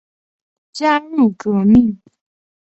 [0.73, 1.29] 加入
[1.67, 2.03] 民革。